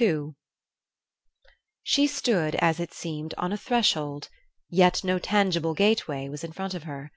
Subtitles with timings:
[0.00, 0.30] II.
[1.82, 4.30] She stood, as it seemed, on a threshold,
[4.70, 7.12] yet no tangible gateway was in front of her.